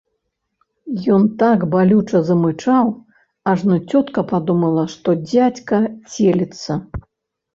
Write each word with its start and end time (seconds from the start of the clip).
Ён 1.15 1.25
так 1.41 1.59
балюча 1.73 2.21
замычаў, 2.29 2.89
ажно 3.53 3.75
цётка 3.91 4.19
падумала, 4.31 4.83
што 4.93 5.09
дзядзька 5.29 5.83
целіцца. 6.13 6.79